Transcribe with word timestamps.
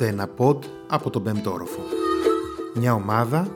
Ακούτε 0.00 0.16
ένα 0.16 0.30
pod 0.38 0.58
από 0.88 1.10
τον 1.10 1.22
πέμπτο 1.22 1.52
όροφο. 1.52 1.80
Μια 2.74 2.94
ομάδα 2.94 3.48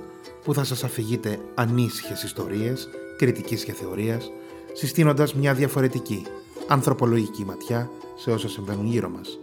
που 0.45 0.55
θα 0.55 0.65
σας 0.65 0.85
αφηγείτε 0.85 1.39
ανήσυχες 1.55 2.23
ιστορίες, 2.23 2.89
κριτικής 3.17 3.65
και 3.65 3.73
θεωρίας, 3.73 4.31
συστήνοντας 4.73 5.35
μια 5.35 5.55
διαφορετική, 5.55 6.27
ανθρωπολογική 6.69 7.45
ματιά 7.45 7.91
σε 8.17 8.31
όσα 8.31 8.49
συμβαίνουν 8.49 8.87
γύρω 8.87 9.09
μας. 9.09 9.39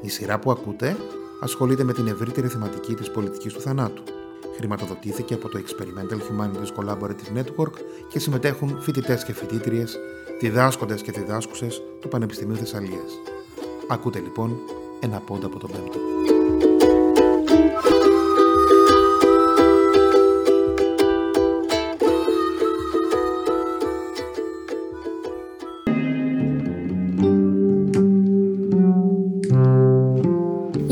Η 0.00 0.08
σειρά 0.08 0.38
που 0.38 0.50
ακούτε 0.50 0.96
ασχολείται 1.40 1.84
με 1.84 1.92
την 1.92 2.06
ευρύτερη 2.06 2.48
θεματική 2.48 2.94
της 2.94 3.10
πολιτικής 3.10 3.52
του 3.52 3.60
θανάτου. 3.60 4.02
Χρηματοδοτήθηκε 4.56 5.34
από 5.34 5.48
το 5.48 5.58
Experimental 5.58 6.16
Humanities 6.16 6.80
Collaborative 6.80 7.38
Network 7.38 7.74
και 8.08 8.18
συμμετέχουν 8.18 8.80
φοιτητές 8.80 9.24
και 9.24 9.32
φοιτήτριες, 9.32 9.98
διδάσκοντες 10.40 11.02
και 11.02 11.12
διδάσκουσες 11.12 11.82
του 12.00 12.08
Πανεπιστημίου 12.08 12.56
Θεσσαλίας. 12.56 13.12
Ακούτε 13.88 14.18
λοιπόν 14.18 14.56
ένα 15.00 15.18
πόντα 15.18 15.46
από 15.46 15.58
τον 15.58 15.70
Πέμπτο. 15.70 15.98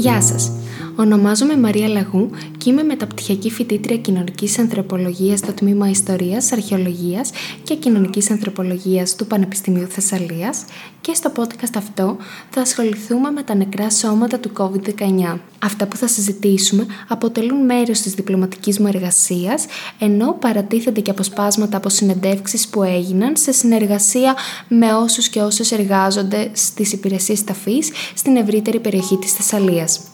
Γεια 0.00 0.20
σας. 0.20 0.59
Ονομάζομαι 1.00 1.56
Μαρία 1.56 1.88
Λαγού 1.88 2.30
και 2.58 2.70
είμαι 2.70 2.82
μεταπτυχιακή 2.82 3.50
φοιτήτρια 3.50 3.96
κοινωνικής 3.96 4.58
ανθρωπολογίας 4.58 5.38
στο 5.38 5.52
τμήμα 5.52 5.88
Ιστορίας, 5.88 6.52
Αρχαιολογίας 6.52 7.30
και 7.62 7.74
Κοινωνικής 7.74 8.30
Ανθρωπολογίας 8.30 9.14
του 9.14 9.26
Πανεπιστημίου 9.26 9.86
Θεσσαλίας 9.86 10.64
και 11.00 11.14
στο 11.14 11.32
podcast 11.36 11.76
αυτό 11.76 12.16
θα 12.50 12.60
ασχοληθούμε 12.60 13.30
με 13.30 13.42
τα 13.42 13.54
νεκρά 13.54 13.90
σώματα 13.90 14.38
του 14.38 14.50
COVID-19. 14.56 15.38
Αυτά 15.58 15.86
που 15.86 15.96
θα 15.96 16.06
συζητήσουμε 16.06 16.86
αποτελούν 17.08 17.64
μέρος 17.64 18.00
της 18.00 18.14
διπλωματικής 18.14 18.78
μου 18.78 18.86
εργασίας, 18.86 19.64
ενώ 19.98 20.36
παρατίθενται 20.40 21.00
και 21.00 21.10
αποσπάσματα 21.10 21.76
από 21.76 21.88
συνεντεύξεις 21.88 22.68
που 22.68 22.82
έγιναν 22.82 23.36
σε 23.36 23.52
συνεργασία 23.52 24.36
με 24.68 24.92
όσους 24.94 25.28
και 25.28 25.40
όσες 25.40 25.72
εργάζονται 25.72 26.50
στις 26.52 26.92
υπηρεσίες 26.92 27.44
ταφής 27.44 27.90
στην 28.14 28.36
ευρύτερη 28.36 28.80
περιοχή 28.80 29.16
της 29.16 29.32
Θεσσαλίας. 29.32 30.09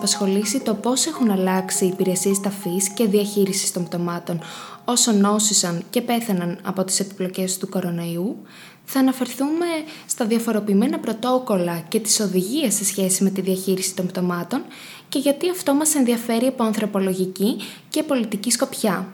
Απασχολήσει 0.00 0.60
το 0.60 0.74
πώς 0.74 1.06
έχουν 1.06 1.30
αλλάξει 1.30 1.84
οι 1.84 1.88
υπηρεσίες 1.88 2.40
ταφής 2.40 2.88
και 2.88 3.06
διαχείρισης 3.06 3.72
των 3.72 3.84
πτωμάτων 3.84 4.40
όσο 4.84 5.12
νόσησαν 5.12 5.82
και 5.90 6.00
πέθαναν 6.00 6.58
από 6.62 6.84
τις 6.84 7.00
επιπλοκές 7.00 7.58
του 7.58 7.68
κορονοϊού. 7.68 8.36
Θα 8.84 9.00
αναφερθούμε 9.00 9.66
στα 10.06 10.24
διαφοροποιημένα 10.24 10.98
πρωτόκολλα 10.98 11.78
και 11.88 12.00
τις 12.00 12.20
οδηγίες 12.20 12.74
σε 12.74 12.84
σχέση 12.84 13.24
με 13.24 13.30
τη 13.30 13.40
διαχείριση 13.40 13.94
των 13.94 14.06
πτωμάτων 14.06 14.62
και 15.08 15.18
γιατί 15.18 15.50
αυτό 15.50 15.74
μας 15.74 15.94
ενδιαφέρει 15.94 16.46
από 16.46 16.62
ανθρωπολογική 16.62 17.56
και 17.88 18.02
πολιτική 18.02 18.50
σκοπιά. 18.50 19.08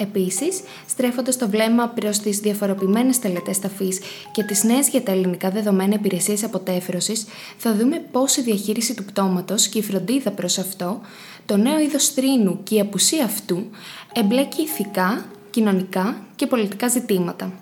Επίσης, 0.00 0.60
στρέφοντα 0.88 1.36
το 1.36 1.48
βλέμμα 1.48 1.88
προς 1.88 2.18
τις 2.18 2.38
διαφοροποιημένες 2.38 3.18
τελετές 3.18 3.58
ταφής 3.58 4.00
και 4.32 4.42
τις 4.42 4.64
νέες 4.64 4.88
για 4.88 5.02
τα 5.02 5.12
ελληνικά 5.12 5.50
δεδομένα 5.50 5.94
υπηρεσίες 5.94 6.44
αποτέφρωσης, 6.44 7.26
θα 7.56 7.74
δούμε 7.74 8.04
πώς 8.12 8.36
η 8.36 8.42
διαχείριση 8.42 8.94
του 8.94 9.04
πτώματος 9.04 9.68
και 9.68 9.78
η 9.78 9.82
φροντίδα 9.82 10.30
προς 10.30 10.58
αυτό, 10.58 11.00
το 11.46 11.56
νέο 11.56 11.80
είδος 11.80 12.14
τρίνου 12.14 12.62
και 12.62 12.74
η 12.74 12.80
απουσία 12.80 13.24
αυτού, 13.24 13.66
εμπλέκει 14.12 14.62
ηθικά, 14.62 15.24
κοινωνικά 15.50 16.16
και 16.36 16.46
πολιτικά 16.46 16.88
ζητήματα. 16.88 17.52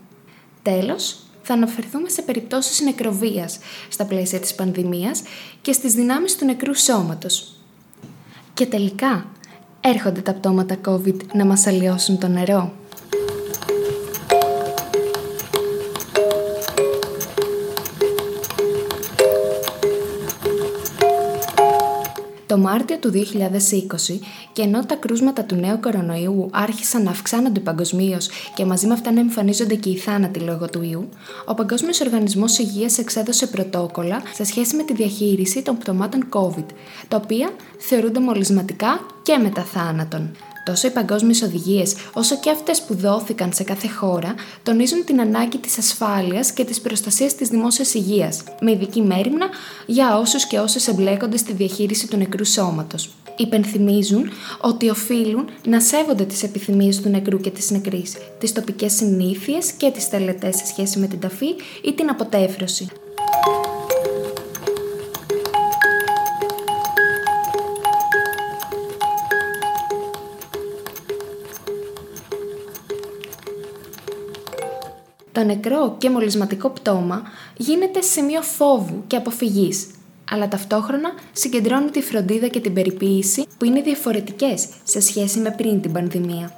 Τέλος, 0.63 1.17
θα 1.43 1.55
αναφερθούμε 1.55 2.09
σε 2.09 2.23
περιπτώσεις 2.23 2.81
νεκροβίας 2.81 3.59
στα 3.89 4.05
πλαίσια 4.05 4.41
της 4.41 4.55
πανδημίας 4.55 5.23
και 5.63 5.73
στις 5.73 5.95
δυνάμεις 5.95 6.37
του 6.37 6.45
νεκρού 6.45 6.75
σώματος. 6.75 7.55
Και 8.55 8.67
τελικά, 8.67 9.27
έρχονται 9.89 10.21
τα 10.21 10.33
πτώματα 10.33 10.77
COVID 10.87 11.17
να 11.33 11.45
μας 11.45 11.67
αλλοιώσουν 11.67 12.19
το 12.19 12.29
νερό. 12.29 12.73
Το 22.57 22.63
Μάρτιο 22.63 22.99
του 22.99 23.13
2020 23.13 24.19
και 24.53 24.63
ενώ 24.63 24.87
τα 24.87 24.95
κρούσματα 24.95 25.45
του 25.45 25.55
νέου 25.55 25.81
κορονοϊού 25.81 26.49
άρχισαν 26.53 27.03
να 27.03 27.11
αυξάνονται 27.11 27.61
παγκοσμίως 27.61 28.29
και 28.55 28.65
μαζί 28.65 28.87
με 28.87 28.93
αυτά 28.93 29.13
να 29.13 29.21
εμφανίζονται 29.21 29.75
και 29.75 29.89
οι 29.89 29.97
θάνατοι 29.97 30.41
λόγω 30.41 30.69
του 30.69 30.83
ιού, 30.83 31.09
ο 31.47 31.55
Παγκόσμιος 31.55 32.01
Οργανισμός 32.01 32.59
Υγείας 32.59 32.99
εξέδωσε 32.99 33.47
πρωτόκολλα 33.47 34.23
σε 34.35 34.45
σχέση 34.45 34.77
με 34.77 34.83
τη 34.83 34.95
διαχείριση 34.95 35.63
των 35.63 35.79
πτωμάτων 35.79 36.29
COVID, 36.31 36.67
τα 37.09 37.17
οποία 37.17 37.51
θεωρούνται 37.79 38.21
μολυσματικά 38.21 39.01
και 39.23 39.39
μετά 39.39 39.63
θάνατον. 39.63 40.31
Τόσο 40.67 40.87
οι 40.87 40.91
παγκόσμιες 40.91 41.43
οδηγίες, 41.43 41.95
όσο 42.13 42.39
και 42.39 42.51
αυτές 42.51 42.83
που 42.83 42.95
δόθηκαν 42.95 43.53
σε 43.53 43.63
κάθε 43.63 43.89
χώρα, 43.89 44.35
τονίζουν 44.63 45.05
την 45.05 45.21
ανάγκη 45.21 45.59
της 45.59 45.79
ασφάλειας 45.79 46.53
και 46.53 46.65
της 46.65 46.81
προστασίας 46.81 47.35
της 47.35 47.49
δημόσιας 47.49 47.95
υγείας, 47.95 48.43
με 48.61 48.71
ειδική 48.71 49.03
μέρημνα 49.03 49.49
για 49.87 50.19
όσους 50.19 50.47
και 50.47 50.59
όσες 50.59 50.89
εμπλέκονται 50.89 51.37
στη 51.37 51.53
διαχείριση 51.53 52.09
του 52.09 52.17
νεκρού 52.17 52.45
σώματος. 52.45 53.11
Υπενθυμίζουν 53.37 54.31
ότι 54.61 54.91
οφείλουν 54.91 55.49
να 55.67 55.81
σέβονται 55.81 56.25
τις 56.25 56.43
επιθυμίες 56.43 57.01
του 57.01 57.09
νεκρού 57.09 57.41
και 57.41 57.51
της 57.51 57.71
νεκρής, 57.71 58.17
τις 58.39 58.53
τοπικές 58.53 58.93
συνήθειες 58.93 59.73
και 59.73 59.91
τις 59.91 60.09
τελετές 60.09 60.57
σε 60.57 60.67
σχέση 60.67 60.99
με 60.99 61.07
την 61.07 61.21
ταφή 61.21 61.55
ή 61.85 61.93
την 61.95 62.09
αποτέφρωση. 62.09 62.89
Το 75.37 75.45
νεκρό 75.45 75.95
και 75.99 76.11
μολυσματικό 76.11 76.69
πτώμα 76.69 77.23
γίνεται 77.57 78.01
σημείο 78.01 78.43
φόβου 78.43 79.05
και 79.07 79.17
αποφυγής, 79.17 79.87
αλλά 80.31 80.49
ταυτόχρονα 80.49 81.13
συγκεντρώνει 81.33 81.91
τη 81.91 82.03
φροντίδα 82.03 82.47
και 82.47 82.61
την 82.61 82.73
περιποίηση 82.73 83.47
που 83.59 83.65
είναι 83.65 83.81
διαφορετικές 83.81 84.69
σε 84.85 85.01
σχέση 85.01 85.39
με 85.39 85.51
πριν 85.51 85.81
την 85.81 85.93
πανδημία. 85.93 86.53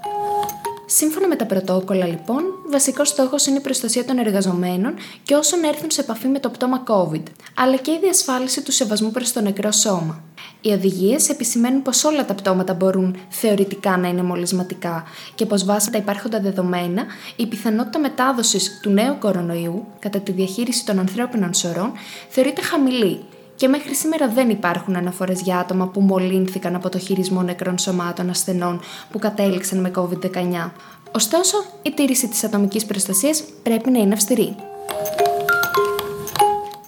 Σύμφωνα 0.87 1.29
με 1.29 1.37
τα 1.37 1.47
πρωτόκολλα, 1.47 2.07
λοιπόν, 2.07 2.43
βασικός 2.71 3.09
στόχος 3.09 3.47
είναι 3.47 3.59
η 3.59 3.61
προστασία 3.61 4.05
των 4.05 4.19
εργαζομένων 4.19 4.95
και 5.23 5.35
όσων 5.35 5.65
έρθουν 5.65 5.91
σε 5.91 6.01
επαφή 6.01 6.29
με 6.29 6.39
το 6.39 6.49
πτώμα 6.49 6.83
COVID, 6.89 7.23
αλλά 7.55 7.77
και 7.77 7.91
η 7.91 7.99
διασφάλιση 8.03 8.63
του 8.63 8.73
σεβασμού 8.73 9.11
προς 9.11 9.33
το 9.33 9.41
νεκρό 9.41 9.73
σώμα. 9.73 10.23
Οι 10.61 10.71
οδηγίες 10.73 11.29
επισημαίνουν 11.29 11.83
πως 11.83 12.05
όλα 12.05 12.25
τα 12.25 12.35
πτώματα 12.35 12.75
μπορούν 12.75 13.17
θεωρητικά 13.29 13.97
να 13.97 14.09
είναι 14.09 14.23
μολυσματικά 14.23 15.05
και 15.35 15.47
πως 15.47 15.65
βάσει 15.65 15.91
τα 15.91 15.99
υπάρχοντα 15.99 16.41
δεδομένα 16.41 17.05
η 17.37 17.47
πιθανότητα 17.47 17.99
μετάδοσης 17.99 18.81
του 18.83 18.91
νέου 18.91 19.17
κορονοϊού 19.19 19.87
κατά 19.99 20.19
τη 20.19 20.33
διαχείριση 20.33 20.87
των 20.87 20.99
ανθρώπινων 20.99 21.55
σωρών 21.55 21.93
θεωρείται 22.29 22.63
χαμηλή 22.63 23.21
και 23.59 23.69
μέχρι 23.69 23.95
σήμερα 23.95 24.29
δεν 24.29 24.51
υπάρχουν 24.51 24.97
αναφορές 24.97 25.41
για 25.41 25.59
άτομα 25.59 25.87
που 25.87 26.01
μολύνθηκαν 26.01 26.75
από 26.75 26.89
το 26.89 26.99
χειρισμό 26.99 27.43
νεκρών 27.43 27.79
σωμάτων 27.79 28.31
ασθενών 28.31 28.81
που 29.11 29.19
κατέληξαν 29.19 29.81
με 29.81 29.91
COVID-19. 29.95 30.71
Ωστόσο, 31.13 31.57
η 31.83 31.91
τήρηση 31.91 32.29
της 32.29 32.45
ατομικής 32.45 32.85
προστασίας 32.85 33.43
πρέπει 33.63 33.91
να 33.91 33.99
είναι 33.99 34.15
αυστηρή. 34.15 34.57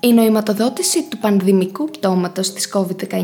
Η 0.03 0.13
νοηματοδότηση 0.13 1.03
του 1.09 1.19
πανδημικού 1.19 1.85
πτώματος 1.85 2.53
της 2.53 2.73
COVID-19 2.75 3.23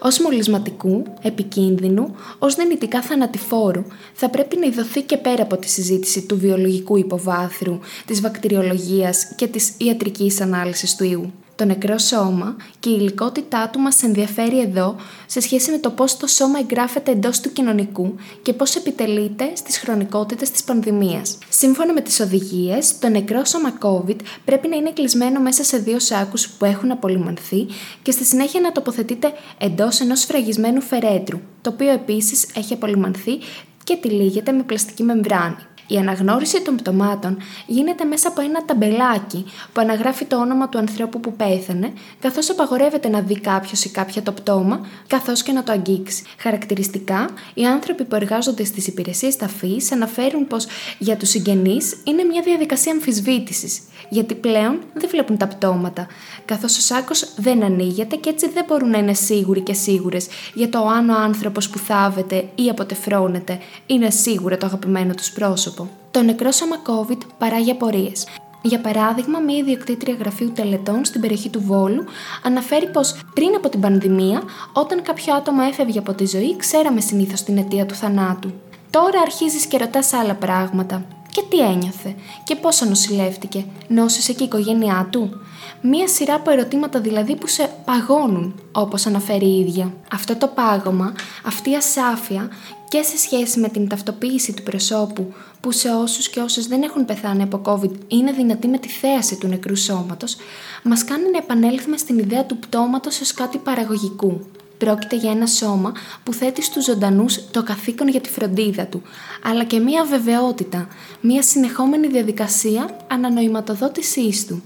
ως 0.00 0.18
μολυσματικού, 0.18 1.02
επικίνδυνου, 1.22 2.14
ως 2.38 2.54
δυνητικά 2.54 3.02
θανατηφόρου 3.02 3.84
θα 4.12 4.28
πρέπει 4.28 4.56
να 4.56 4.66
ειδωθεί 4.66 5.02
και 5.02 5.16
πέρα 5.16 5.42
από 5.42 5.56
τη 5.56 5.68
συζήτηση 5.68 6.22
του 6.22 6.38
βιολογικού 6.38 6.96
υποβάθρου, 6.96 7.78
της 8.06 8.20
βακτηριολογίας 8.20 9.32
και 9.36 9.46
της 9.46 9.74
ιατρικής 9.78 10.40
ανάλυσης 10.40 10.96
του 10.96 11.04
ιού. 11.04 11.32
Το 11.62 11.68
νεκρό 11.68 11.98
σώμα 11.98 12.56
και 12.80 12.88
η 12.88 12.96
υλικότητά 12.98 13.68
του 13.68 13.78
μας 13.78 14.02
ενδιαφέρει 14.02 14.60
εδώ 14.60 14.96
σε 15.26 15.40
σχέση 15.40 15.70
με 15.70 15.78
το 15.78 15.90
πώς 15.90 16.16
το 16.16 16.26
σώμα 16.26 16.58
εγγράφεται 16.58 17.10
εντός 17.10 17.40
του 17.40 17.52
κοινωνικού 17.52 18.14
και 18.42 18.52
πώς 18.52 18.74
επιτελείται 18.76 19.50
στις 19.54 19.78
χρονικότητες 19.78 20.50
της 20.50 20.64
πανδημίας. 20.64 21.38
Σύμφωνα 21.48 21.92
με 21.92 22.00
τις 22.00 22.20
οδηγίες, 22.20 22.98
το 22.98 23.08
νεκρό 23.08 23.44
σώμα 23.44 23.78
COVID 23.82 24.16
πρέπει 24.44 24.68
να 24.68 24.76
είναι 24.76 24.90
κλεισμένο 24.92 25.40
μέσα 25.40 25.64
σε 25.64 25.76
δύο 25.76 25.98
σάκους 25.98 26.48
που 26.48 26.64
έχουν 26.64 26.90
απολυμανθεί 26.90 27.66
και 28.02 28.10
στη 28.10 28.24
συνέχεια 28.24 28.60
να 28.60 28.72
τοποθετείται 28.72 29.32
εντός 29.58 30.00
ενός 30.00 30.24
φραγισμένου 30.24 30.80
φερέτρου, 30.80 31.40
το 31.60 31.70
οποίο 31.70 31.90
επίσης 31.90 32.46
έχει 32.54 32.72
απολυμανθεί 32.72 33.38
και 33.84 33.96
τυλίγεται 33.96 34.52
με 34.52 34.62
πλαστική 34.62 35.02
μεμβράνη. 35.02 35.56
Η 35.86 35.96
αναγνώριση 35.96 36.62
των 36.62 36.76
πτωμάτων 36.76 37.38
γίνεται 37.66 38.04
μέσα 38.04 38.28
από 38.28 38.40
ένα 38.40 38.64
ταμπελάκι 38.64 39.44
που 39.72 39.80
αναγράφει 39.80 40.24
το 40.24 40.36
όνομα 40.36 40.68
του 40.68 40.78
ανθρώπου 40.78 41.20
που 41.20 41.32
πέθανε, 41.32 41.92
καθώς 42.20 42.50
απαγορεύεται 42.50 43.08
να 43.08 43.20
δει 43.20 43.40
κάποιος 43.40 43.84
ή 43.84 43.90
κάποια 43.90 44.22
το 44.22 44.32
πτώμα, 44.32 44.86
καθώς 45.06 45.42
και 45.42 45.52
να 45.52 45.62
το 45.62 45.72
αγγίξει. 45.72 46.22
Χαρακτηριστικά, 46.38 47.28
οι 47.54 47.64
άνθρωποι 47.64 48.04
που 48.04 48.14
εργάζονται 48.14 48.64
στις 48.64 48.86
υπηρεσίες 48.86 49.36
ταφής 49.36 49.92
αναφέρουν 49.92 50.46
πως 50.46 50.66
για 50.98 51.16
τους 51.16 51.28
συγγενείς 51.28 51.96
είναι 52.04 52.22
μια 52.22 52.42
διαδικασία 52.42 52.92
αμφισβήτησης, 52.92 53.80
γιατί 54.08 54.34
πλέον 54.34 54.78
δεν 54.94 55.08
βλέπουν 55.08 55.36
τα 55.36 55.46
πτώματα, 55.46 56.06
καθώς 56.44 56.76
ο 56.76 56.80
σάκος 56.80 57.34
δεν 57.36 57.62
ανοίγεται 57.62 58.16
και 58.16 58.28
έτσι 58.28 58.48
δεν 58.48 58.64
μπορούν 58.68 58.90
να 58.90 58.98
είναι 58.98 59.14
σίγουροι 59.14 59.60
και 59.60 59.74
σίγουρες 59.74 60.26
για 60.54 60.68
το 60.68 60.86
αν 60.86 61.10
ο 61.10 61.14
άνθρωπος 61.14 61.70
που 61.70 61.78
θάβεται 61.78 62.48
ή 62.54 62.68
αποτεφρώνεται 62.68 63.58
είναι 63.86 64.10
σίγουρα 64.10 64.56
το 64.56 64.66
αγαπημένο 64.66 65.14
τους 65.14 65.30
πρόσωπο. 65.30 65.71
Το 66.10 66.22
νεκρό 66.22 66.50
σώμα 66.50 66.76
COVID 66.86 67.18
παράγει 67.38 67.70
απορίες. 67.70 68.26
Για 68.62 68.80
παράδειγμα, 68.80 69.38
μία 69.38 69.56
ιδιοκτήτρια 69.56 70.14
γραφείου 70.18 70.52
τελετών 70.52 71.04
στην 71.04 71.20
περιοχή 71.20 71.48
του 71.48 71.62
Βόλου 71.62 72.04
αναφέρει 72.42 72.86
πως 72.86 73.20
πριν 73.34 73.54
από 73.56 73.68
την 73.68 73.80
πανδημία, 73.80 74.42
όταν 74.72 75.02
κάποιο 75.02 75.34
άτομο 75.34 75.60
έφευγε 75.68 75.98
από 75.98 76.12
τη 76.12 76.26
ζωή, 76.26 76.56
ξέραμε 76.56 77.00
συνήθως 77.00 77.42
την 77.42 77.58
αιτία 77.58 77.86
του 77.86 77.94
θανάτου. 77.94 78.52
Τώρα 78.90 79.20
αρχίζεις 79.20 79.66
και 79.66 79.78
ρωτάς 79.78 80.12
άλλα 80.12 80.34
πράγματα. 80.34 81.04
Και 81.32 81.42
τι 81.48 81.60
ένιωθε, 81.60 82.14
και 82.44 82.56
πόσο 82.56 82.84
νοσηλεύτηκε, 82.84 83.64
νόσησε 83.88 84.32
και 84.32 84.42
η 84.42 84.46
οικογένειά 84.46 85.08
του; 85.10 85.40
Μία 85.84 86.08
σειρά 86.08 86.34
από 86.34 86.50
ερωτήματα 86.50 87.00
δηλαδή 87.00 87.36
που 87.36 87.46
σε 87.46 87.70
παγώνουν, 87.84 88.60
όπως 88.72 89.06
αναφέρει 89.06 89.46
η 89.46 89.60
ίδια. 89.60 89.94
Αυτό 90.12 90.36
το 90.36 90.46
πάγωμα, 90.46 91.14
αυτή 91.44 91.70
η 91.70 91.76
ασάφεια 91.76 92.50
και 92.88 93.02
σε 93.02 93.18
σχέση 93.18 93.60
με 93.60 93.68
την 93.68 93.88
ταυτοποίηση 93.88 94.52
του 94.52 94.62
προσώπου 94.62 95.32
που 95.60 95.72
σε 95.72 95.88
όσους 95.88 96.28
και 96.28 96.40
όσες 96.40 96.66
δεν 96.66 96.82
έχουν 96.82 97.04
πεθάνει 97.04 97.42
από 97.42 97.60
COVID 97.64 97.90
είναι 98.08 98.32
δυνατή 98.32 98.68
με 98.68 98.78
τη 98.78 98.88
θέαση 98.88 99.36
του 99.36 99.46
νεκρού 99.46 99.76
σώματος, 99.76 100.36
μας 100.82 101.04
κάνει 101.04 101.30
να 101.30 101.38
επανέλθουμε 101.38 101.96
στην 101.96 102.18
ιδέα 102.18 102.44
του 102.44 102.56
πτώματος 102.58 103.20
ως 103.20 103.34
κάτι 103.34 103.58
παραγωγικού. 103.58 104.40
Πρόκειται 104.84 105.16
για 105.16 105.30
ένα 105.30 105.46
σώμα 105.46 105.92
που 106.22 106.32
θέτει 106.32 106.62
στους 106.62 106.84
ζωντανούς 106.84 107.50
το 107.50 107.62
καθήκον 107.62 108.08
για 108.08 108.20
τη 108.20 108.28
φροντίδα 108.28 108.86
του, 108.86 109.02
αλλά 109.42 109.64
και 109.64 109.78
μία 109.78 110.04
βεβαιότητα, 110.04 110.88
μία 111.20 111.42
συνεχόμενη 111.42 112.06
διαδικασία 112.06 112.96
ανανοηματοδότησής 113.08 114.46
του. 114.46 114.62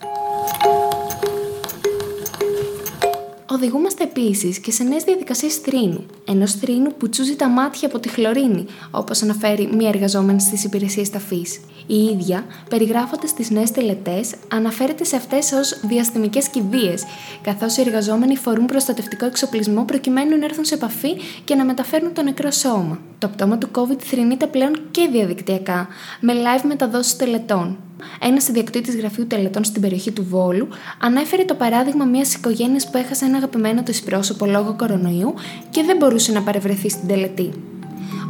Οδηγούμαστε 3.51 4.05
επίσης 4.05 4.59
και 4.59 4.71
σε 4.71 4.85
νέες 4.85 5.05
διαδικασίες 5.05 5.55
θρήνου. 5.55 6.07
Ενός 6.29 6.53
θρήνου 6.53 6.93
που 6.99 7.09
τσούζει 7.09 7.37
τα 7.37 7.49
μάτια 7.49 7.89
από 7.89 7.99
τη 7.99 8.09
χλωρίνη, 8.09 8.67
όπως 8.91 9.23
αναφέρει 9.23 9.69
μία 9.73 9.89
εργαζόμενη 9.89 10.41
στις 10.41 10.65
υπηρεσίες 10.65 11.11
ταφής. 11.11 11.61
Η 11.87 11.97
ίδια, 12.05 12.47
περιγράφοντας 12.69 13.35
τις 13.35 13.51
νέες 13.51 13.71
τελετές, 13.71 14.35
αναφέρεται 14.49 15.05
σε 15.05 15.17
αυτές 15.17 15.53
ως 15.53 15.81
διαστημικές 15.83 16.49
κηδείες, 16.49 17.05
καθώς 17.43 17.77
οι 17.77 17.81
εργαζόμενοι 17.81 18.37
φορούν 18.37 18.67
προστατευτικό 18.67 19.27
εξοπλισμό 19.27 19.85
προκειμένου 19.85 20.39
να 20.39 20.45
έρθουν 20.45 20.65
σε 20.65 20.75
επαφή 20.75 21.17
και 21.45 21.55
να 21.55 21.65
μεταφέρουν 21.65 22.15
το 22.15 22.23
νεκρό 22.23 22.51
σώμα. 22.51 23.01
Το 23.19 23.29
πτώμα 23.29 23.59
του 23.59 23.69
COVID 23.73 23.99
θρυνείται 23.99 24.47
πλέον 24.47 24.81
και 24.91 25.09
διαδικτυακά, 25.13 25.89
με 26.21 26.33
live 26.33 26.65
μεταδόσεις 26.69 27.17
τελετών. 27.17 27.77
Ένας 28.21 28.49
ιδιοκτήτης 28.49 28.97
γραφείου 28.97 29.27
τελετών 29.27 29.65
στην 29.65 29.81
περιοχή 29.81 30.13
του 30.13 30.25
Βόλου 30.25 30.69
ανέφερε 31.01 31.45
το 31.45 31.55
παράδειγμα 31.55 32.05
μιας 32.05 32.35
οικογένειας 32.35 32.91
που 32.91 32.97
έχασε 32.99 33.25
ένα 33.25 33.37
αγαπημένο 33.37 33.83
της 33.83 34.03
πρόσωπο 34.03 34.47
λόγω 34.47 34.75
κορονοϊού 34.77 35.35
και 35.71 35.83
δεν 35.83 35.97
μπορούσε 35.97 36.33
να 36.33 36.43
παρευρεθεί 36.43 36.89
στην 36.89 37.09
τελετή. 37.09 37.53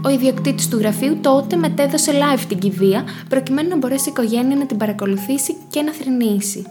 Ο 0.04 0.08
ιδιοκτήτης 0.08 0.68
του 0.68 0.78
γραφείου 0.78 1.18
τότε 1.20 1.56
μετέδωσε 1.56 2.12
live 2.12 2.44
την 2.48 2.58
κηδεία 2.58 3.04
προκειμένου 3.28 3.68
να 3.68 3.76
μπορέσει 3.76 4.08
η 4.08 4.12
οικογένεια 4.12 4.56
να 4.56 4.66
την 4.66 4.76
παρακολουθήσει 4.76 5.56
και 5.70 5.82
να 5.82 5.92
θρυνήσει. 5.92 6.64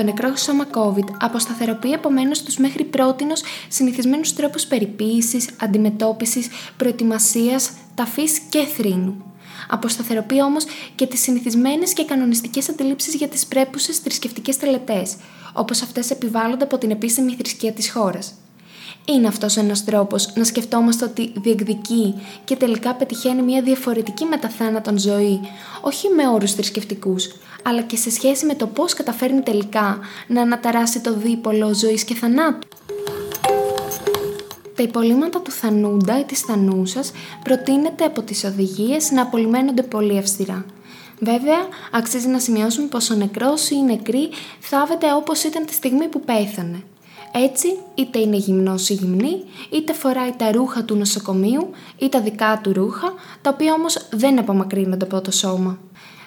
Το 0.00 0.06
νεκρό 0.06 0.36
σώμα 0.36 0.66
COVID 0.74 1.14
αποσταθεροποιεί 1.20 1.90
επομένως 1.94 2.42
τους 2.42 2.56
μέχρι 2.56 2.84
πρότινο 2.84 3.32
συνηθισμένους 3.68 4.32
τρόπους 4.32 4.66
περιποίησης, 4.66 5.48
αντιμετώπισης, 5.60 6.48
προετοιμασίας, 6.76 7.70
ταφής 7.94 8.38
και 8.38 8.64
θρήνου. 8.64 9.24
Αποσταθεροποιεί 9.68 10.38
όμως 10.44 10.64
και 10.94 11.06
τις 11.06 11.20
συνηθισμένες 11.20 11.92
και 11.92 12.04
κανονιστικές 12.04 12.68
αντιλήψεις 12.68 13.14
για 13.14 13.28
τις 13.28 13.46
πρέπουσες 13.46 13.98
θρησκευτικές 13.98 14.56
τελετές, 14.56 15.16
όπως 15.52 15.82
αυτές 15.82 16.10
επιβάλλονται 16.10 16.64
από 16.64 16.78
την 16.78 16.90
επίσημη 16.90 17.34
θρησκεία 17.34 17.72
της 17.72 17.90
χώρας. 17.90 18.39
Είναι 19.14 19.26
αυτός 19.26 19.56
ένας 19.56 19.84
τρόπος 19.84 20.32
να 20.34 20.44
σκεφτόμαστε 20.44 21.04
ότι 21.04 21.32
διεκδικεί 21.36 22.14
και 22.44 22.56
τελικά 22.56 22.94
πετυχαίνει 22.94 23.42
μια 23.42 23.62
διαφορετική 23.62 24.24
μεταθάνατον 24.24 24.98
ζωή, 24.98 25.40
όχι 25.80 26.08
με 26.08 26.28
όρους 26.28 26.52
θρησκευτικούς, 26.52 27.28
αλλά 27.62 27.82
και 27.82 27.96
σε 27.96 28.10
σχέση 28.10 28.46
με 28.46 28.54
το 28.54 28.66
πώς 28.66 28.94
καταφέρνει 28.94 29.40
τελικά 29.40 29.98
να 30.26 30.40
αναταράσει 30.40 31.00
το 31.00 31.12
δίπολο 31.14 31.74
ζωής 31.74 32.04
και 32.04 32.14
θανάτου. 32.14 32.68
Τα 34.76 34.82
υπολείμματα 34.82 35.40
του 35.40 35.50
θανούντα 35.50 36.18
ή 36.18 36.24
της 36.24 36.40
θανούσας 36.40 37.12
προτείνεται 37.44 38.04
από 38.04 38.22
τις 38.22 38.44
οδηγίες 38.44 39.10
να 39.10 39.22
απολυμμένονται 39.22 39.82
πολύ 39.82 40.18
αυστηρά. 40.18 40.64
Βέβαια, 41.18 41.58
αξίζει 41.92 42.28
να 42.28 42.38
σημειώσουμε 42.38 42.86
πως 42.86 43.10
ο 43.10 43.14
νεκρός 43.14 43.70
ή 43.70 43.76
η 43.78 43.82
νεκρή 43.82 44.28
θάβεται 44.60 45.12
όπως 45.14 45.42
ήταν 45.42 45.66
τη 45.66 45.72
στιγμή 45.72 46.08
που 46.08 46.20
πέθανε. 46.20 46.82
Έτσι, 47.32 47.78
είτε 47.94 48.18
είναι 48.18 48.36
γυμνός 48.36 48.88
ή 48.88 48.94
γυμνή, 48.94 49.42
είτε 49.70 49.92
φοράει 49.92 50.32
τα 50.36 50.52
ρούχα 50.52 50.84
του 50.84 50.94
νοσοκομείου 50.94 51.70
ή 51.98 52.08
τα 52.08 52.20
δικά 52.20 52.60
του 52.62 52.72
ρούχα, 52.72 53.14
τα 53.42 53.50
οποία 53.54 53.72
όμως 53.72 54.08
δεν 54.12 54.38
απομακρύνονται 54.38 55.04
από 55.04 55.20
το 55.20 55.30
σώμα. 55.30 55.78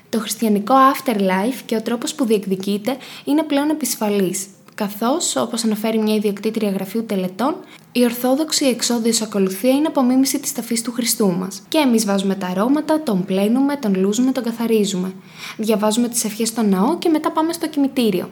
Το 0.09 0.19
χριστιανικό 0.19 0.73
afterlife 0.93 1.61
και 1.65 1.75
ο 1.75 1.81
τρόπος 1.81 2.15
που 2.15 2.25
διεκδικείται 2.25 2.97
είναι 3.25 3.43
πλέον 3.43 3.69
επισφαλής, 3.69 4.45
καθώς, 4.75 5.35
όπως 5.35 5.63
αναφέρει 5.63 5.97
μια 5.99 6.15
ιδιοκτήτρια 6.15 6.69
γραφείου 6.69 7.05
τελετών, 7.05 7.55
η 7.91 8.03
ορθόδοξη 8.03 8.65
εξόδιος 8.65 9.21
ακολουθία 9.21 9.71
είναι 9.71 9.87
απομίμηση 9.87 10.39
της 10.39 10.53
ταφής 10.53 10.81
του 10.81 10.91
Χριστού 10.91 11.31
μας. 11.31 11.61
Και 11.67 11.77
εμείς 11.77 12.05
βάζουμε 12.05 12.35
τα 12.35 12.47
αρώματα, 12.47 13.01
τον 13.01 13.25
πλένουμε, 13.25 13.75
τον 13.75 13.95
λούζουμε, 13.95 14.31
τον 14.31 14.43
καθαρίζουμε. 14.43 15.13
Διαβάζουμε 15.57 16.07
τις 16.07 16.23
ευχές 16.23 16.47
στο 16.47 16.61
ναό 16.61 16.97
και 16.97 17.09
μετά 17.09 17.31
πάμε 17.31 17.53
στο 17.53 17.67
κημητήριο. 17.67 18.29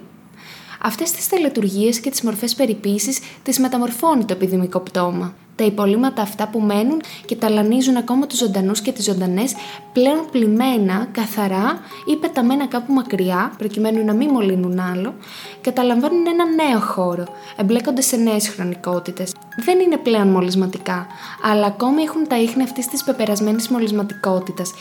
Αυτές 0.83 1.11
τις 1.11 1.29
τελετουργίες 1.29 1.99
και 1.99 2.09
τις 2.09 2.21
μορφές 2.21 2.55
περιποίησης 2.55 3.19
τις 3.43 3.59
μεταμορφώνει 3.59 4.25
το 4.25 4.33
επιδημικό 4.33 4.79
πτώμα. 4.79 5.33
Τα 5.55 5.63
υπολείμματα 5.63 6.21
αυτά 6.21 6.47
που 6.47 6.59
μένουν 6.59 7.01
και 7.25 7.35
ταλανίζουν 7.35 7.97
ακόμα 7.97 8.27
τους 8.27 8.37
ζωντανούς 8.37 8.81
και 8.81 8.91
τις 8.91 9.03
ζωντανές, 9.03 9.53
πλέον 9.93 10.25
πλημμένα, 10.31 11.07
καθαρά 11.11 11.79
ή 12.05 12.15
πεταμένα 12.15 12.67
κάπου 12.67 12.93
μακριά, 12.93 13.53
προκειμένου 13.57 14.05
να 14.05 14.13
μην 14.13 14.29
μολύνουν 14.29 14.79
άλλο, 14.79 15.13
καταλαμβάνουν 15.61 16.27
ένα 16.27 16.45
νέο 16.45 16.79
χώρο, 16.79 17.25
εμπλέκονται 17.55 18.01
σε 18.01 18.15
νέες 18.15 18.49
χρονικότητες. 18.49 19.33
Δεν 19.65 19.79
είναι 19.79 19.97
πλέον 19.97 20.27
μολυσματικά, 20.27 21.07
αλλά 21.51 21.65
ακόμη 21.65 22.01
έχουν 22.01 22.27
τα 22.27 22.39
ίχνη 22.39 22.63
αυτής 22.63 22.87
της 22.87 23.03
πεπερασμένης 23.03 23.67
μολυσματικότητας. 23.67 24.71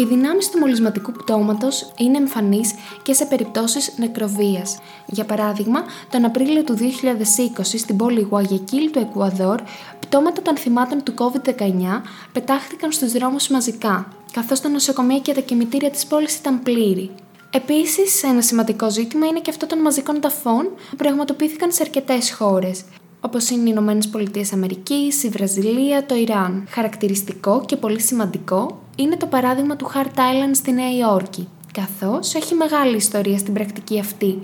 Οι 0.00 0.04
δυνάμεις 0.04 0.50
του 0.50 0.58
μολυσματικού 0.58 1.12
πτώματος 1.12 1.92
είναι 1.96 2.16
εμφανείς 2.16 2.74
και 3.02 3.12
σε 3.12 3.26
περιπτώσεις 3.26 3.92
νεκροβίας. 3.96 4.78
Για 5.06 5.24
παράδειγμα, 5.24 5.84
τον 6.10 6.24
Απρίλιο 6.24 6.64
του 6.64 6.74
2020 6.74 7.78
στην 7.78 7.96
πόλη 7.96 8.20
Γουαγεκίλ 8.20 8.90
του 8.90 8.98
Εκουαδόρ, 8.98 9.60
πτώματα 10.00 10.42
των 10.42 10.56
θυμάτων 10.56 11.02
του 11.02 11.14
COVID-19 11.14 12.02
πετάχθηκαν 12.32 12.92
στους 12.92 13.12
δρόμους 13.12 13.48
μαζικά, 13.48 14.08
καθώς 14.32 14.60
τα 14.60 14.68
νοσοκομεία 14.68 15.18
και 15.18 15.34
τα 15.34 15.40
κημητήρια 15.40 15.90
της 15.90 16.06
πόλης 16.06 16.36
ήταν 16.36 16.62
πλήρη. 16.62 17.10
Επίσης, 17.50 18.22
ένα 18.22 18.42
σημαντικό 18.42 18.90
ζήτημα 18.90 19.26
είναι 19.26 19.40
και 19.40 19.50
αυτό 19.50 19.66
των 19.66 19.78
μαζικών 19.78 20.20
ταφών 20.20 20.68
που 20.90 20.96
πραγματοποιήθηκαν 20.96 21.72
σε 21.72 21.82
αρκετές 21.82 22.32
χώρες, 22.32 22.84
όπως 23.20 23.50
είναι 23.50 23.60
οι 23.60 23.68
Ηνωμένες 23.70 24.08
Πολιτείες 24.08 24.52
Αμερικής, 24.52 25.22
η 25.22 25.28
Βραζιλία, 25.28 26.06
το 26.06 26.14
Ιράν. 26.14 26.66
Χαρακτηριστικό 26.68 27.62
και 27.66 27.76
πολύ 27.76 28.00
σημαντικό 28.00 28.80
είναι 28.96 29.16
το 29.16 29.26
παράδειγμα 29.26 29.76
του 29.76 29.90
Hart 29.94 30.18
Island 30.18 30.54
στη 30.54 30.72
Νέα 30.72 30.96
Υόρκη, 30.96 31.48
καθώς 31.72 32.34
έχει 32.34 32.54
μεγάλη 32.54 32.96
ιστορία 32.96 33.38
στην 33.38 33.54
πρακτική 33.54 33.98
αυτή. 33.98 34.38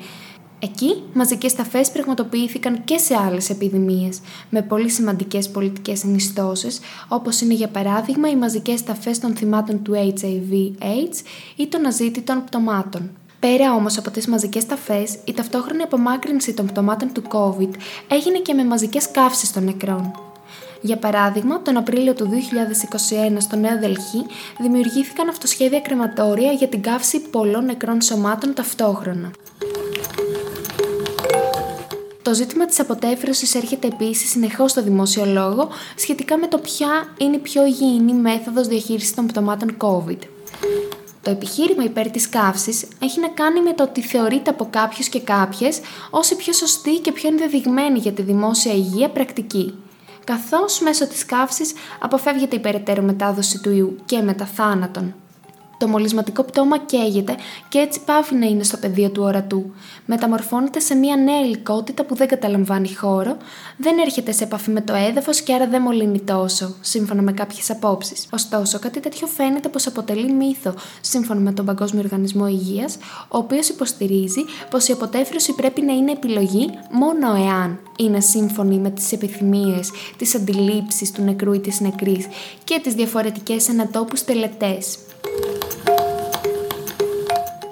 Εκεί, 0.59 1.02
μαζικές 1.14 1.54
ταφές 1.54 1.90
πραγματοποιήθηκαν 1.90 2.85
και 2.85 2.99
σε 2.99 3.14
άλλες 3.16 3.50
επιδημίες, 3.50 4.21
με 4.50 4.62
πολύ 4.62 4.88
σημαντικές 4.88 5.49
πολιτικές 5.49 6.04
ενιστώσεις, 6.04 6.80
όπως 7.09 7.40
είναι 7.40 7.54
για 7.54 7.68
παράδειγμα 7.68 8.30
οι 8.30 8.37
μαζικές 8.37 8.83
ταφές 8.83 9.18
των 9.18 9.37
θυμάτων 9.37 9.83
του 9.83 9.92
HIV-AIDS 9.95 11.16
ή 11.56 11.66
των 11.66 11.87
αζήτητων 11.87 12.45
πτωμάτων. 12.45 13.11
Πέρα 13.40 13.75
όμως 13.75 13.99
από 13.99 14.11
τις 14.11 14.26
μαζικές 14.26 14.66
ταφές, 14.66 15.19
η 15.25 15.33
ταυτόχρονη 15.33 15.83
απομάκρυνση 15.83 16.55
των 16.55 16.66
πτωμάτων 16.66 17.12
του 17.12 17.23
COVID 17.28 17.71
έγινε 18.09 18.38
και 18.38 18.55
με 18.55 18.64
μαζικές 18.64 19.11
καύσεις 19.11 19.52
των 19.52 19.64
νεκρών. 19.64 20.11
Για 20.81 20.97
παράδειγμα, 20.97 21.62
τον 21.62 21.76
Απρίλιο 21.76 22.14
του 22.14 22.28
2021 22.28 23.37
στο 23.38 23.57
Νέο 23.57 23.78
Δελχή 23.78 24.26
δημιουργήθηκαν 24.59 25.28
αυτοσχέδια 25.28 25.81
κρεματόρια 25.81 26.52
για 26.52 26.69
την 26.69 26.83
καύση 26.83 27.21
πολλών 27.21 27.64
νεκρών 27.64 28.00
σωμάτων 28.00 28.55
ταυτόχρονα. 28.55 29.31
Το 32.23 32.35
ζήτημα 32.35 32.64
της 32.66 32.81
αποτέφρωσης 32.81 33.55
έρχεται 33.55 33.87
επίσης 33.87 34.31
συνεχώς 34.31 34.71
στο 34.71 34.83
δημόσιο 34.83 35.25
λόγο 35.25 35.69
σχετικά 35.97 36.38
με 36.38 36.47
το 36.47 36.59
ποια 36.59 36.88
είναι 37.19 37.37
η 37.37 37.38
πιο 37.38 37.66
υγιεινή 37.66 38.12
μέθοδος 38.12 38.66
διαχείρισης 38.66 39.14
των 39.14 39.26
πτωμάτων 39.26 39.76
COVID. 39.81 40.19
Το 41.26 41.33
επιχείρημα 41.33 41.85
υπέρ 41.85 42.11
της 42.11 42.28
καύσης 42.28 42.87
έχει 42.99 43.21
να 43.21 43.28
κάνει 43.28 43.62
με 43.62 43.73
το 43.73 43.83
ότι 43.83 44.00
θεωρείται 44.00 44.50
από 44.50 44.68
κάποιους 44.71 45.09
και 45.09 45.21
κάποιες 45.21 45.80
ως 46.11 46.30
η 46.30 46.37
πιο 46.37 46.52
σωστή 46.52 46.99
και 46.99 47.12
πιο 47.12 47.28
ενδεδειγμένη 47.28 47.99
για 47.99 48.12
τη 48.12 48.23
δημόσια 48.23 48.73
υγεία 48.73 49.11
πρακτική 49.11 49.75
καθώς 50.25 50.80
μέσω 50.80 51.06
της 51.06 51.26
καύσης 51.26 51.73
αποφεύγεται 52.00 52.56
η 52.56 52.59
περαιτέρω 52.59 53.02
μετάδοση 53.02 53.61
του 53.61 53.71
ιού 53.71 53.97
και 54.04 54.21
μεταθάνατον. 54.21 55.14
Το 55.78 55.88
μολυσματικό 55.88 56.42
πτώμα 56.42 56.78
καίγεται 56.78 57.37
και 57.68 57.78
έτσι 57.78 58.00
πάβει 58.04 58.35
να 58.35 58.47
είναι 58.47 58.62
στο 58.62 58.76
πεδίο 58.76 59.11
του 59.11 59.23
ορατού. 59.23 59.73
Μεταμορφώνεται 60.06 60.80
σε 60.80 60.95
μια 60.95 61.16
νέα 61.16 61.40
υλικότητα 61.40 62.04
που 62.04 62.14
δεν 62.14 62.28
καταλαμβάνει 62.28 62.95
χώρο, 62.95 63.37
δεν 63.76 63.99
έρχεται 63.99 64.33
σε 64.33 64.45
επαφή 64.45 64.71
με 64.71 64.80
το 64.80 64.95
έδαφος 64.95 65.40
και 65.40 65.54
άρα 65.54 65.66
δεν 65.66 65.83
μολύνει 65.83 66.21
τόσο, 66.21 66.75
σύμφωνα 66.80 67.23
με 67.23 67.33
κάποιες 67.33 67.71
απόψεις. 67.71 68.26
Ωστόσο, 68.30 68.78
κάτι 68.78 69.00
τέτοιο 69.00 69.26
φαίνεται 69.26 69.68
πως 69.68 69.87
αποτελεί 69.87 70.33
μύθο, 70.33 70.75
σύμφωνα 71.00 71.40
με 71.40 71.52
τον 71.52 71.64
Παγκόσμιο 71.64 72.02
Οργανισμό 72.02 72.47
Υγείας, 72.47 72.97
ο 73.28 73.38
οποίος 73.38 73.68
υποστηρίζει 73.68 74.45
πως 74.71 74.88
η 74.88 74.92
αποτέφρωση 74.92 75.54
πρέπει 75.54 75.83
να 75.83 75.92
είναι 75.92 76.12
επιλογή 76.12 76.71
μόνο 76.90 77.35
εάν 77.35 77.78
είναι 77.98 78.20
σύμφωνη 78.20 78.78
με 78.78 78.90
τις 78.90 79.12
επιθυμίες, 79.12 79.90
τις 80.16 80.34
αντιλήψεις 80.34 81.10
του 81.10 81.22
νεκρού 81.22 81.52
ή 81.52 81.60
της 81.60 81.80
νεκρής 81.80 82.26
και 82.64 82.80
τις 82.82 82.94
διαφορετικές 82.94 83.68
ανατόπους 83.68 84.24
τελετές. 84.24 84.98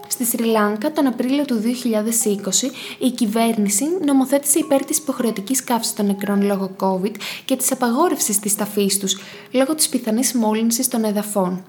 Στη 0.08 0.24
Σρι 0.24 0.44
Λάνκα, 0.44 0.92
τον 0.92 1.06
Απρίλιο 1.06 1.44
του 1.44 1.60
2020, 1.60 2.70
η 2.98 3.10
κυβέρνηση 3.10 3.84
νομοθέτησε 4.04 4.58
υπέρ 4.58 4.84
της 4.84 4.98
υποχρεωτικής 4.98 5.64
καύσης 5.64 5.94
των 5.94 6.06
νεκρών 6.06 6.42
λόγω 6.42 6.70
COVID 6.80 7.12
και 7.44 7.56
της 7.56 7.72
απαγόρευσης 7.72 8.38
της 8.38 8.54
ταφής 8.56 8.98
τους 8.98 9.16
λόγω 9.50 9.74
της 9.74 9.88
πιθανής 9.88 10.32
μόλυνσης 10.32 10.88
των 10.88 11.04
εδαφών. 11.04 11.64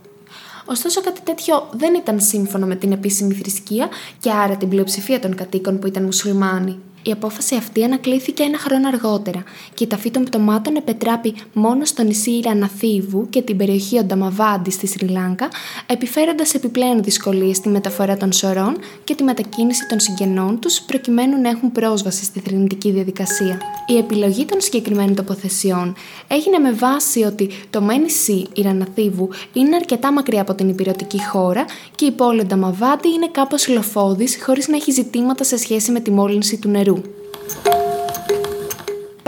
Ωστόσο, 0.66 1.02
κάτι 1.02 1.22
τέτοιο 1.22 1.70
δεν 1.72 1.94
ήταν 1.94 2.20
σύμφωνο 2.20 2.66
με 2.66 2.76
την 2.76 2.92
επίσημη 2.92 3.34
θρησκεία 3.34 3.90
και 4.20 4.32
άρα 4.32 4.56
την 4.56 4.70
πλειοψηφία 4.70 5.20
των 5.20 5.36
κατοίκων 5.36 5.80
που 5.80 5.88
ήταν 5.88 6.04
μουσουλμάνοι. 6.04 6.80
Η 7.08 7.12
απόφαση 7.12 7.56
αυτή 7.56 7.84
ανακλήθηκε 7.84 8.44
ένα 8.44 8.58
χρόνο 8.58 8.88
αργότερα 8.88 9.44
και 9.74 9.84
η 9.84 9.88
ταφή 9.88 10.12
των 10.12 10.24
πτωμάτων 10.24 10.76
επετράπη 10.76 11.36
μόνο 11.54 11.86
στο 11.86 12.04
νησί 12.04 12.32
Ιραναθίβου 12.32 13.30
και 13.30 13.42
την 13.42 13.58
περιοχή 13.58 13.98
Ονταμαβάντη 13.98 14.72
στη 14.72 14.88
Σρι 14.88 15.08
Λάγκα, 15.08 15.48
επιφέροντας 15.86 16.54
επιπλέον 16.54 17.04
δυσκολίες 17.04 17.58
στη 17.58 17.70
μεταφορά 17.70 18.18
των 18.18 18.32
σωρών 18.32 18.78
και 19.04 19.16
τη 19.16 19.24
μετακίνηση 19.24 19.88
των 19.88 20.00
συγγενών 20.00 20.60
τους 20.60 20.82
προκειμένου 20.82 21.42
να 21.42 21.50
έχουν 21.50 21.72
πρόσβαση 21.72 22.24
στη 22.24 22.40
θρηνητική 22.40 22.92
διαδικασία. 22.92 23.62
Η 23.88 23.98
επιλογή 23.98 24.46
των 24.46 24.62
συγκεκριμένων 24.62 25.16
τοποθεσιών 25.16 25.96
έγινε 26.28 26.58
με 26.58 26.72
βάση 26.72 27.24
ότι 27.24 27.50
το 27.70 27.82
νησί 27.82 28.48
Ιραναθίβου 28.54 29.30
είναι 29.54 29.76
αρκετά 29.76 30.12
μακριά 30.12 30.42
από 30.42 30.54
την 30.54 30.70
υπηρετική 30.70 31.26
χώρα 31.26 31.66
και 31.96 32.06
η 32.06 32.12
πόλη 32.12 32.40
Ονταμαβάντη 32.40 33.08
είναι 33.10 33.30
κάπως 33.32 33.68
λοφόδη 33.68 34.40
χωρίς 34.40 34.68
να 34.68 34.76
έχει 34.76 34.92
ζητήματα 34.92 35.44
σε 35.44 35.58
σχέση 35.58 35.92
με 35.92 36.00
τη 36.00 36.12
μόλυνση 36.12 36.58
του 36.58 36.70
νερού. 36.70 36.95
Brasil. 36.96 37.85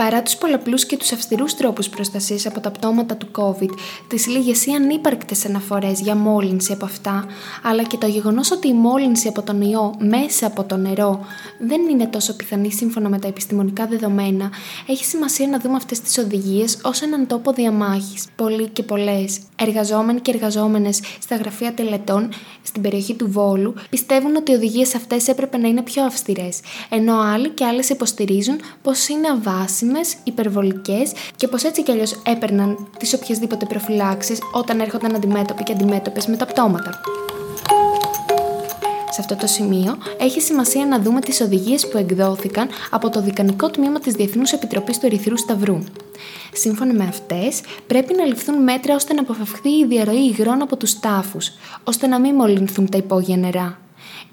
Παρά 0.02 0.22
τους 0.22 0.36
πολλαπλούς 0.36 0.86
και 0.86 0.96
τους 0.96 1.12
αυστηρούς 1.12 1.54
τρόπους 1.54 1.88
προστασίας 1.88 2.46
από 2.46 2.60
τα 2.60 2.70
πτώματα 2.70 3.16
του 3.16 3.28
COVID, 3.36 3.70
τις 4.08 4.26
λίγες 4.26 4.66
ή 4.66 4.70
ανύπαρκτες 4.70 5.44
αναφορές 5.44 6.00
για 6.00 6.14
μόλυνση 6.14 6.72
από 6.72 6.84
αυτά, 6.84 7.26
αλλά 7.62 7.82
και 7.82 7.96
το 7.96 8.06
γεγονός 8.06 8.50
ότι 8.50 8.68
η 8.68 8.72
μόλυνση 8.72 9.28
από 9.28 9.42
τον 9.42 9.60
ιό 9.60 9.94
μέσα 9.98 10.46
από 10.46 10.64
το 10.64 10.76
νερό 10.76 11.20
δεν 11.58 11.80
είναι 11.90 12.06
τόσο 12.06 12.36
πιθανή 12.36 12.72
σύμφωνα 12.72 13.08
με 13.08 13.18
τα 13.18 13.28
επιστημονικά 13.28 13.86
δεδομένα, 13.86 14.50
έχει 14.86 15.04
σημασία 15.04 15.46
να 15.46 15.58
δούμε 15.58 15.76
αυτές 15.76 16.00
τις 16.00 16.18
οδηγίες 16.18 16.78
ως 16.82 17.00
έναν 17.00 17.26
τόπο 17.26 17.52
διαμάχης. 17.52 18.26
Πολλοί 18.36 18.68
και 18.68 18.82
πολλές 18.82 19.38
εργαζόμενοι 19.56 20.20
και 20.20 20.30
εργαζόμενες 20.30 21.00
στα 21.22 21.36
γραφεία 21.36 21.74
τελετών 21.74 22.28
στην 22.62 22.82
περιοχή 22.82 23.14
του 23.14 23.30
Βόλου 23.30 23.74
πιστεύουν 23.90 24.36
ότι 24.36 24.52
οι 24.52 24.54
οδηγίες 24.54 24.94
αυτές 24.94 25.28
έπρεπε 25.28 25.56
να 25.56 25.68
είναι 25.68 25.82
πιο 25.82 26.04
αυστηρές, 26.04 26.60
ενώ 26.88 27.20
άλλοι 27.20 27.48
και 27.48 27.64
άλλες 27.64 27.88
υποστηρίζουν 27.88 28.60
πως 28.82 29.08
είναι 29.08 29.28
αβάσιμε, 29.88 30.20
υπερβολικές 30.24 31.12
και 31.36 31.48
πως 31.48 31.64
έτσι 31.64 31.82
κι 31.82 31.90
αλλιώς 31.90 32.22
έπαιρναν 32.26 32.88
τις 32.98 33.14
οποιασδήποτε 33.14 33.66
προφυλάξεις 33.66 34.38
όταν 34.52 34.80
έρχονταν 34.80 35.14
αντιμέτωποι 35.14 35.62
και 35.62 35.72
αντιμέτωπες 35.72 36.26
με 36.26 36.36
τα 36.36 36.46
πτώματα. 36.46 37.00
Σε 39.10 39.20
αυτό 39.20 39.36
το 39.36 39.46
σημείο 39.46 39.96
έχει 40.18 40.40
σημασία 40.40 40.86
να 40.86 41.00
δούμε 41.00 41.20
τις 41.20 41.40
οδηγίες 41.40 41.88
που 41.88 41.98
εκδόθηκαν 41.98 42.68
από 42.90 43.10
το 43.10 43.20
Δικανικό 43.20 43.70
Τμήμα 43.70 44.00
της 44.00 44.14
Διεθνούς 44.14 44.52
Επιτροπής 44.52 44.98
του 44.98 45.06
Ερυθρού 45.06 45.38
Σταυρού. 45.38 45.78
Σύμφωνα 46.52 46.92
με 46.92 47.04
αυτές, 47.04 47.60
πρέπει 47.86 48.14
να 48.14 48.24
ληφθούν 48.24 48.62
μέτρα 48.62 48.94
ώστε 48.94 49.14
να 49.14 49.20
αποφευχθεί 49.20 49.68
η 49.68 49.86
διαρροή 49.86 50.24
υγρών 50.24 50.62
από 50.62 50.76
τους 50.76 51.00
τάφους, 51.00 51.50
ώστε 51.84 52.06
να 52.06 52.20
μην 52.20 52.34
μολυνθούν 52.34 52.90
τα 52.90 52.98
υπόγεια 52.98 53.36
νερά. 53.36 53.78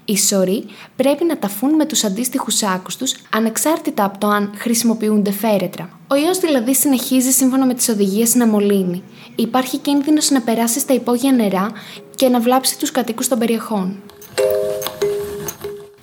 Οι 0.04 0.16
σωροί 0.16 0.64
πρέπει 0.96 1.24
να 1.24 1.38
ταφούν 1.38 1.74
με 1.74 1.86
τους 1.86 2.04
αντίστοιχους 2.04 2.62
άκους 2.62 2.96
τους, 2.96 3.14
ανεξάρτητα 3.34 4.04
από 4.04 4.18
το 4.18 4.26
αν 4.26 4.52
χρησιμοποιούνται 4.56 5.30
φέρετρα. 5.30 5.98
Ο 6.08 6.14
ιός 6.14 6.38
δηλαδή 6.38 6.74
συνεχίζει 6.74 7.30
σύμφωνα 7.30 7.66
με 7.66 7.74
τις 7.74 7.88
οδηγίες 7.88 8.34
να 8.34 8.46
μολύνει. 8.46 9.02
Υπάρχει 9.36 9.78
κίνδυνος 9.78 10.30
να 10.30 10.40
περάσει 10.40 10.80
στα 10.80 10.94
υπόγεια 10.94 11.32
νερά 11.32 11.70
και 12.14 12.28
να 12.28 12.40
βλάψει 12.40 12.78
τους 12.78 12.90
κατοίκους 12.90 13.28
των 13.28 13.38
περιοχών. 13.38 13.96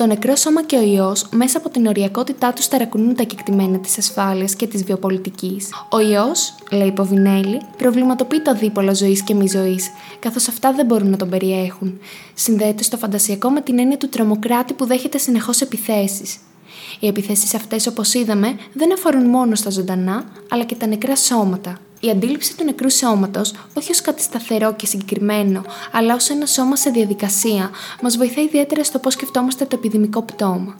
Το 0.03 0.09
νεκρό 0.09 0.35
σώμα 0.35 0.63
και 0.63 0.77
ο 0.77 0.81
ιός, 0.81 1.27
μέσα 1.31 1.57
από 1.57 1.69
την 1.69 1.85
οριακότητά 1.85 2.53
τους, 2.53 2.67
ταρακουνούν 2.67 3.15
τα 3.15 3.23
κεκτημένα 3.23 3.77
της 3.77 3.97
ασφάλειας 3.97 4.55
και 4.55 4.67
της 4.67 4.83
βιοπολιτικής. 4.83 5.69
Ο 5.89 5.99
ιός, 5.99 6.55
λέει 6.71 6.87
η 6.87 6.91
Ποβινέλη, 6.91 7.61
προβληματοποιεί 7.77 8.41
το 8.41 8.55
δίπολο 8.55 8.95
ζωής 8.95 9.21
και 9.21 9.33
μη 9.33 9.47
ζωής, 9.47 9.89
καθώς 10.19 10.47
αυτά 10.47 10.73
δεν 10.73 10.85
μπορούν 10.85 11.09
να 11.09 11.17
τον 11.17 11.29
περιέχουν. 11.29 11.99
Συνδέεται 12.33 12.83
στο 12.83 12.97
φαντασιακό 12.97 13.49
με 13.49 13.61
την 13.61 13.79
έννοια 13.79 13.97
του 13.97 14.09
τρομοκράτη 14.09 14.73
που 14.73 14.85
δέχεται 14.85 15.17
συνεχώς 15.17 15.61
επιθέσεις. 15.61 16.37
Οι 16.99 17.07
επιθέσεις 17.07 17.53
αυτές, 17.53 17.87
όπως 17.87 18.13
είδαμε, 18.13 18.55
δεν 18.73 18.93
αφορούν 18.93 19.29
μόνο 19.29 19.55
στα 19.55 19.69
ζωντανά, 19.69 20.25
αλλά 20.49 20.63
και 20.63 20.75
τα 20.75 20.87
νεκρά 20.87 21.15
σώματα, 21.15 21.77
η 22.05 22.09
αντίληψη 22.09 22.57
του 22.57 22.63
νεκρού 22.63 22.91
σώματος, 22.91 23.53
όχι 23.73 23.91
ως 23.91 24.01
κάτι 24.01 24.21
σταθερό 24.21 24.73
και 24.73 24.85
συγκεκριμένο, 24.85 25.61
αλλά 25.91 26.15
ως 26.15 26.29
ένα 26.29 26.45
σώμα 26.45 26.75
σε 26.75 26.89
διαδικασία, 26.89 27.69
μας 28.01 28.17
βοηθάει 28.17 28.45
ιδιαίτερα 28.45 28.83
στο 28.83 28.99
πώς 28.99 29.13
σκεφτόμαστε 29.13 29.65
το 29.65 29.75
επιδημικό 29.75 30.21
πτώμα. 30.21 30.75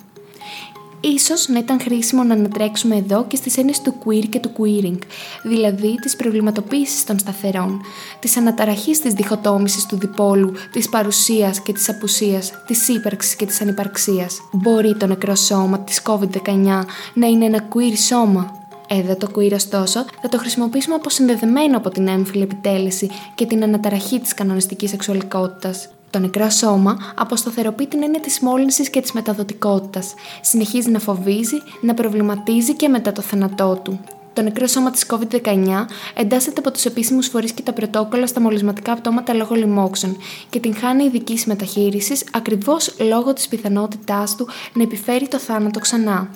Ίσως 1.00 1.48
να 1.48 1.60
ήταν 1.60 1.80
χρήσιμο 1.80 2.24
να 2.24 2.34
ανατρέξουμε 2.34 2.96
εδώ 2.96 3.26
και 3.28 3.36
στις 3.36 3.58
έννοιες 3.58 3.82
του 3.82 3.96
queer 4.06 4.26
και 4.30 4.40
του 4.40 4.52
queering, 4.58 4.98
δηλαδή 5.44 5.96
της 5.96 6.16
προβληματοποίησης 6.16 7.04
των 7.04 7.20
σταθερών, 7.20 7.82
της 8.20 8.38
αναταραχής 8.38 9.00
της 9.00 9.14
διχοτόμησης 9.14 9.86
του 9.86 9.98
διπόλου, 9.98 10.54
της 10.72 10.90
παρουσίας 10.90 11.62
και 11.62 11.74
της 11.74 11.90
απουσίας, 11.90 12.52
της 12.68 12.88
ύπαρξης 12.88 13.36
και 13.36 13.46
της 13.46 13.62
ανυπαρξίας. 13.62 14.40
Μπορεί 14.52 14.96
το 14.96 15.08
νεκρό 15.08 15.36
σώμα 15.36 15.80
της 15.80 16.02
COVID-19 16.04 16.86
να 17.14 17.28
είναι 17.28 17.46
ένα 17.46 17.68
queer 17.74 17.98
σώμα, 18.08 18.63
εδώ 18.88 19.16
το 19.16 19.32
queer 19.36 19.52
ωστόσο 19.54 20.06
θα 20.22 20.30
το 20.30 20.38
χρησιμοποιήσουμε 20.38 20.96
αποσυνδεδεμένο 20.96 21.78
από 21.78 21.90
την 21.90 22.08
έμφυλη 22.08 22.42
επιτέλεση 22.42 23.10
και 23.36 23.46
την 23.46 23.64
αναταραχή 23.64 24.20
της 24.20 24.34
κανονιστικής 24.34 24.90
σεξουαλικότητας. 24.90 25.90
Το 26.10 26.20
νεκρό 26.20 26.50
σώμα 26.50 26.98
αποσταθεροποιεί 27.16 27.88
την 27.88 28.04
έννοια 28.04 28.20
της 28.20 28.40
μόλυνσης 28.40 28.90
και 28.90 29.02
της 29.02 29.12
μεταδοτικότητας. 29.12 30.14
Συνεχίζει 30.42 30.90
να 30.90 31.00
φοβίζει, 31.00 31.58
να 31.82 31.94
προβληματίζει 31.94 32.74
και 32.74 32.88
μετά 32.88 33.12
το 33.12 33.22
θάνατό 33.22 33.80
του. 33.84 34.00
Το 34.34 34.42
νεκρό 34.42 34.68
σώμα 34.68 34.92
της 34.92 35.06
COVID-19 35.10 35.86
εντάσσεται 36.16 36.60
από 36.60 36.72
τους 36.72 36.86
επίσημους 36.86 37.28
φορείς 37.28 37.52
και 37.52 37.62
τα 37.62 37.74
πρωτόκολλα 37.74 38.28
στα 38.28 38.42
μολυσματικά 38.42 38.96
πτώματα 38.96 39.34
λόγω 39.34 39.56
λοιμόξεων 39.56 40.18
και 40.50 40.60
την 40.60 40.76
χάνει 40.76 41.04
ειδική 41.04 41.44
μεταχείρισης 41.46 42.24
ακριβώς 42.32 42.96
λόγω 43.00 43.34
της 43.34 43.48
πιθανότητάς 43.48 44.36
του 44.36 44.48
να 44.74 44.84
επιφέρει 44.84 45.28
το 45.28 45.40
θάνατο 45.40 45.80
ξανά. 45.80 46.30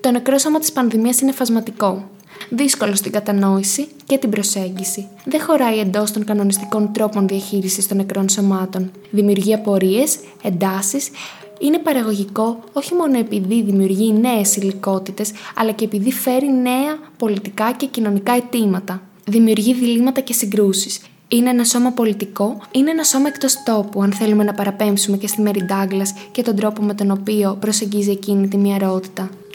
Το 0.00 0.10
νεκρό 0.10 0.38
σώμα 0.38 0.58
της 0.58 0.72
πανδημίας 0.72 1.20
είναι 1.20 1.32
φασματικό. 1.32 2.08
Δύσκολο 2.48 2.94
στην 2.94 3.12
κατανόηση 3.12 3.88
και 4.06 4.18
την 4.18 4.30
προσέγγιση. 4.30 5.08
Δεν 5.24 5.40
χωράει 5.40 5.78
εντός 5.78 6.12
των 6.12 6.24
κανονιστικών 6.24 6.92
τρόπων 6.92 7.28
διαχείρισης 7.28 7.88
των 7.88 7.96
νεκρών 7.96 8.28
σωμάτων. 8.28 8.90
Δημιουργεί 9.10 9.54
απορίες, 9.54 10.18
εντάσεις, 10.42 11.10
είναι 11.60 11.78
παραγωγικό 11.78 12.58
όχι 12.72 12.94
μόνο 12.94 13.18
επειδή 13.18 13.62
δημιουργεί 13.62 14.12
νέες 14.12 14.56
υλικότητες, 14.56 15.32
αλλά 15.54 15.72
και 15.72 15.84
επειδή 15.84 16.12
φέρει 16.12 16.52
νέα 16.52 16.98
πολιτικά 17.16 17.72
και 17.72 17.86
κοινωνικά 17.86 18.32
αιτήματα. 18.32 19.02
Δημιουργεί 19.24 19.74
διλήμματα 19.74 20.20
και 20.20 20.32
συγκρούσεις. 20.32 21.00
Είναι 21.28 21.50
ένα 21.50 21.64
σώμα 21.64 21.90
πολιτικό, 21.90 22.60
είναι 22.70 22.90
ένα 22.90 23.02
σώμα 23.04 23.28
εκτός 23.28 23.62
τόπου, 23.64 24.02
αν 24.02 24.12
θέλουμε 24.12 24.44
να 24.44 24.54
παραπέμψουμε 24.54 25.16
και 25.16 25.26
στη 25.26 25.40
Μέρι 25.40 25.62
Ντάγκλα 25.64 26.06
και 26.30 26.42
τον 26.42 26.56
τρόπο 26.56 26.82
με 26.82 26.94
τον 26.94 27.10
οποίο 27.10 27.56
προσεγγίζει 27.60 28.10
εκείνη 28.10 28.48
τη 28.48 28.56
μυαρότητα 28.56 29.30